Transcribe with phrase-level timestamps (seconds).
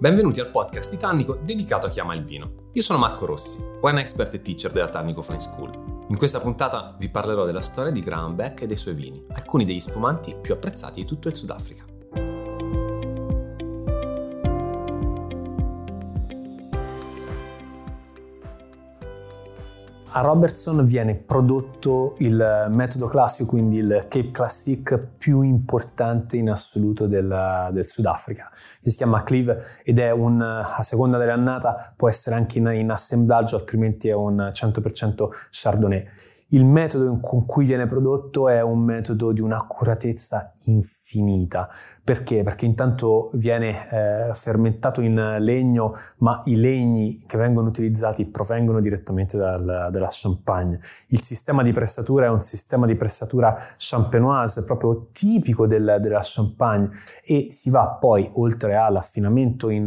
[0.00, 2.68] Benvenuti al podcast di Tannico dedicato a chi ama il vino.
[2.74, 6.04] Io sono Marco Rossi, wine expert e teacher della Tannico Fine School.
[6.08, 9.64] In questa puntata vi parlerò della storia di Graham Beck e dei suoi vini, alcuni
[9.64, 11.84] degli spumanti più apprezzati di tutto il Sudafrica.
[20.12, 27.06] A Robertson viene prodotto il metodo classico, quindi il Cape Classic più importante in assoluto
[27.06, 28.50] del, del Sudafrica,
[28.82, 33.56] si chiama Cleve ed è un, a seconda dell'annata, può essere anche in, in assemblaggio,
[33.56, 36.06] altrimenti è un 100% Chardonnay.
[36.50, 41.68] Il metodo con cui viene prodotto è un metodo di un'accuratezza infinita.
[42.02, 42.42] Perché?
[42.42, 49.36] Perché intanto viene eh, fermentato in legno, ma i legni che vengono utilizzati provengono direttamente
[49.36, 50.80] dal, dalla Champagne.
[51.08, 56.88] Il sistema di pressatura è un sistema di pressatura champenoise, proprio tipico del, della Champagne
[57.22, 59.82] e si va poi, oltre all'affinamento in,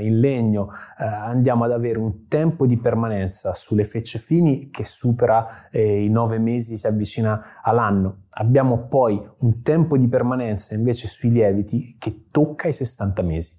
[0.00, 5.68] in legno, eh, andiamo ad avere un tempo di permanenza sulle fecce fini che supera
[5.70, 8.26] eh, i nove mesi, si avvicina all'anno.
[8.30, 13.52] Abbiamo poi un tempo di permanenza invece sui lievi lieviti che tocca i 60 mesi.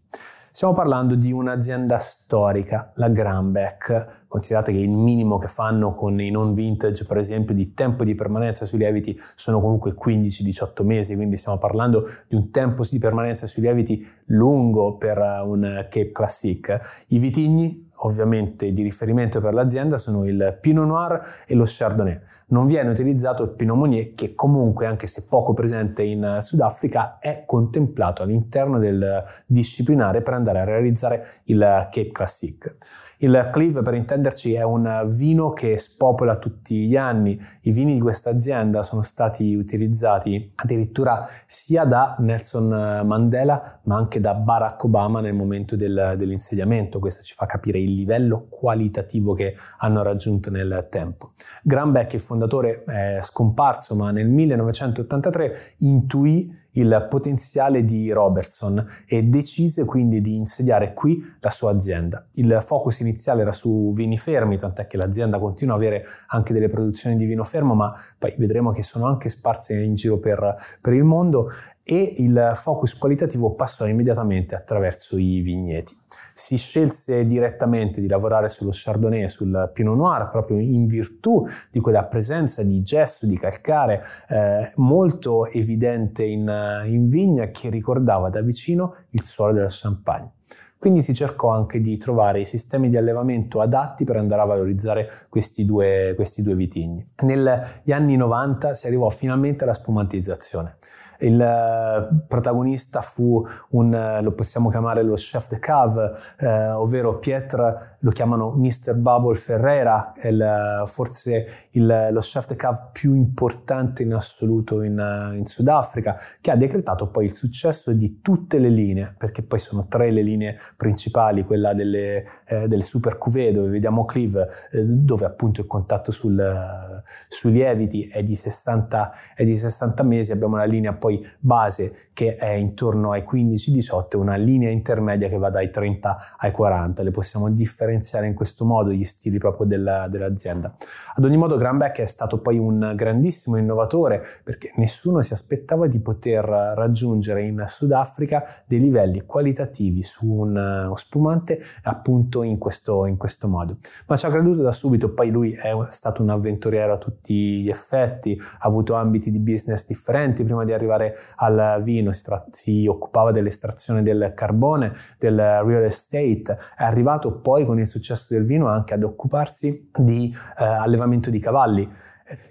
[0.52, 4.26] Stiamo parlando di un'azienda storica, la Granbeck.
[4.28, 8.16] Considerate che il minimo che fanno con i non vintage, per esempio, di tempo di
[8.16, 13.46] permanenza sui lieviti sono comunque 15-18 mesi, quindi stiamo parlando di un tempo di permanenza
[13.46, 17.06] sui lieviti lungo per un Cape Classic.
[17.10, 22.20] I vitigni ovviamente di riferimento per l'azienda sono il Pinot Noir e lo Chardonnay.
[22.48, 27.44] Non viene utilizzato il Pinot Meunier che comunque, anche se poco presente in Sudafrica, è
[27.46, 32.78] contemplato all'interno del disciplinare per andare a realizzare il Cape Classic.
[33.22, 37.38] Il Cleve, per intenderci, è un vino che spopola tutti gli anni.
[37.64, 44.22] I vini di questa azienda sono stati utilizzati addirittura sia da Nelson Mandela ma anche
[44.22, 47.00] da Barack Obama nel momento del, dell'insediamento.
[47.00, 51.32] Questo ci fa capire il livello qualitativo che hanno raggiunto nel tempo.
[51.64, 59.24] Graham Beck, il fondatore, è scomparso, ma nel 1983 intuì il potenziale di Robertson e
[59.24, 62.28] decise quindi di insediare qui la sua azienda.
[62.34, 66.68] Il focus iniziale era su vini fermi, tant'è che l'azienda continua ad avere anche delle
[66.68, 70.94] produzioni di vino fermo, ma poi vedremo che sono anche sparse in giro per, per
[70.94, 71.50] il mondo
[71.84, 75.98] e il focus qualitativo passò immediatamente attraverso i vigneti.
[76.40, 81.82] Si scelse direttamente di lavorare sullo Chardonnay e sul Pinot Noir proprio in virtù di
[81.82, 88.42] quella presenza di gesso, di calcare eh, molto evidente in, in vigna che ricordava da
[88.42, 90.32] vicino il suolo della Champagne.
[90.80, 95.12] Quindi si cercò anche di trovare i sistemi di allevamento adatti per andare a valorizzare
[95.28, 97.06] questi due, questi due vitigni.
[97.24, 100.78] Negli anni 90 si arrivò finalmente alla spumantizzazione.
[101.20, 107.20] Il eh, protagonista fu un, eh, lo possiamo chiamare lo chef de cave, eh, ovvero
[107.20, 108.96] Pietre, lo chiamano Mr.
[108.96, 115.46] Bubble Ferreira, il, forse il, lo chef de cave più importante in assoluto in, in,
[115.46, 120.12] Sudafrica, che ha decretato poi il successo di tutte le linee, perché poi sono tre
[120.12, 125.62] le linee principali, quella delle, eh, delle super cuvée dove vediamo Cleve, eh, dove appunto
[125.62, 130.94] il contatto sul, sui lieviti è di, 60, è di 60 mesi, abbiamo la linea
[130.94, 136.18] poi poi base che è intorno ai 15-18 una linea intermedia che va dai 30
[136.38, 137.02] ai 40.
[137.02, 140.76] Le possiamo differenziare in questo modo gli stili proprio della, dell'azienda.
[141.16, 146.00] Ad ogni modo Granbeck è stato poi un grandissimo innovatore perché nessuno si aspettava di
[146.00, 153.48] poter raggiungere in Sudafrica dei livelli qualitativi su un spumante appunto in questo, in questo
[153.48, 153.78] modo.
[154.08, 157.70] Ma ci ha creduto da subito, poi lui è stato un avventuriero a tutti gli
[157.70, 162.46] effetti, ha avuto ambiti di business differenti prima di arrivare arrivare al vino, si, tra-
[162.52, 168.44] si occupava dell'estrazione del carbone, del real estate, è arrivato poi con il successo del
[168.44, 171.90] vino anche ad occuparsi di eh, allevamento di cavalli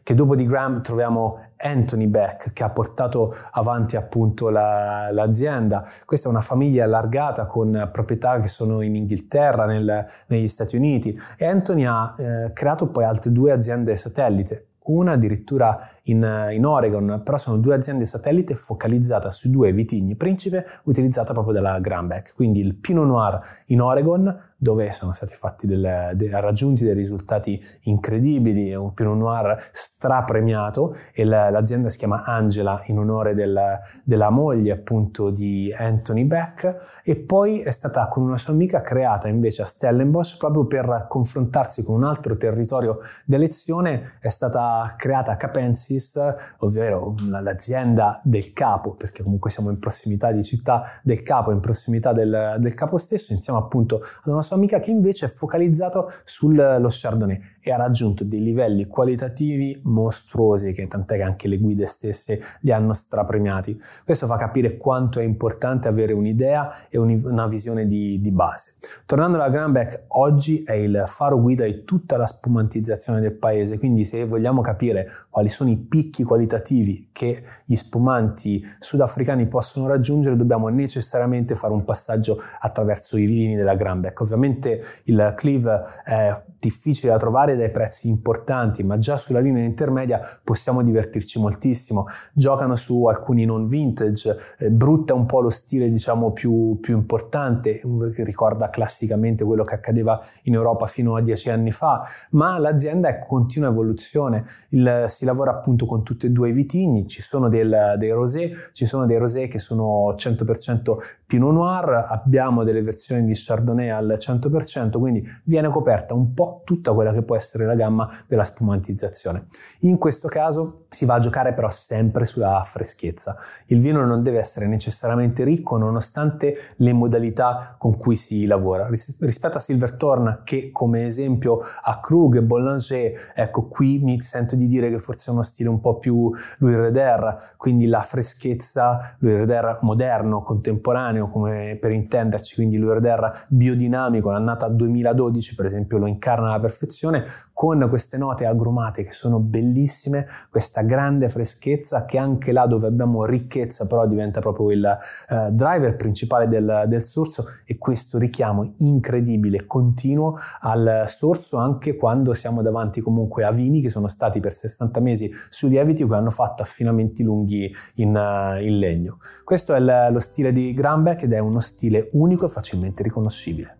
[0.02, 5.86] che dopo di Graham troviamo Anthony Beck che ha portato avanti appunto la, l'azienda.
[6.04, 11.16] Questa è una famiglia allargata con proprietà che sono in Inghilterra, nel, negli Stati Uniti
[11.36, 17.20] e Anthony ha eh, creato poi altre due aziende satellite una addirittura in, in, Oregon,
[17.22, 22.60] però sono due aziende satellite focalizzate su due vitigni principe utilizzata proprio dalla Granbeck, quindi
[22.60, 25.36] il Pinot Noir in Oregon dove sono stati
[25.66, 31.98] delle, delle, raggiunti dei risultati incredibili, è un Pinot Noir strapremiato e la, l'azienda si
[31.98, 37.00] chiama Angela in onore del, della moglie appunto di Anthony Beck.
[37.04, 41.84] E poi è stata con una sua amica creata invece a Stellenbosch proprio per confrontarsi
[41.84, 46.18] con un altro territorio d'elezione, è stata creata Capensis,
[46.58, 52.12] ovvero l'azienda del capo, perché comunque siamo in prossimità di città del capo, in prossimità
[52.12, 56.86] del, del capo stesso, insieme appunto ad una sua amica che invece è focalizzato sullo
[56.88, 62.40] Chardonnay e ha raggiunto dei livelli qualitativi mostruosi, che tant'è che anche le guide stesse
[62.60, 63.80] li hanno strapremiati.
[64.04, 68.72] Questo fa capire quanto è importante avere un'idea e una visione di, di base.
[69.06, 74.04] Tornando alla Granbeck, oggi è il faro guida di tutta la spumantizzazione del paese, quindi
[74.04, 80.68] se vogliamo capire quali sono i picchi qualitativi che gli spumanti sudafricani possono raggiungere, dobbiamo
[80.68, 84.20] necessariamente fare un passaggio attraverso i vini della Granbeck.
[84.20, 90.20] Ovviamente il Cleve è difficile da trovare dai prezzi importanti, ma già sulla linea intermedia
[90.42, 92.06] possiamo divertirci moltissimo.
[92.32, 97.80] Giocano su alcuni non vintage, eh, brutta un po' lo stile diciamo più, più importante,
[98.12, 103.08] che ricorda classicamente quello che accadeva in Europa fino a dieci anni fa, ma l'azienda
[103.08, 104.44] è continua evoluzione.
[104.70, 108.52] Il, si lavora appunto con tutti e due i vitigni, ci sono del, dei rosé,
[108.72, 110.96] ci sono dei rosé che sono 100%
[111.26, 116.92] Pinot Noir, abbiamo delle versioni di Chardonnay al 100%, quindi viene coperta un po' tutta
[116.92, 119.46] quella che può essere la gamma della spumantizzazione.
[119.80, 123.36] In questo caso si va a giocare però sempre sulla freschezza.
[123.66, 128.88] Il vino non deve essere necessariamente ricco nonostante le modalità con cui si lavora.
[128.88, 134.56] Ris- rispetto a Silverthorn che come esempio a Krug e Bollanger, ecco qui mi sento
[134.56, 139.16] di dire che forse è uno stile un po' più Louis Reder, quindi la freschezza,
[139.18, 145.98] Louis Reder moderno, contemporaneo come per intenderci, quindi Louis Reder biodinamico, l'annata 2012 per esempio
[145.98, 152.18] lo incarna alla perfezione, con queste note agrumate che sono bellissime, questa grande freschezza che
[152.18, 154.98] anche là dove abbiamo ricchezza però diventa proprio il
[155.28, 162.32] uh, driver principale del, del sorso e questo richiamo incredibile, continuo al sorso anche quando
[162.32, 166.30] siamo davanti comunque a vini che sono stati per 60 mesi sui lieviti che hanno
[166.30, 169.18] fatto affinamenti lunghi in, uh, in legno.
[169.44, 173.77] Questo è il, lo stile di Granbeck ed è uno stile unico e facilmente riconoscibile.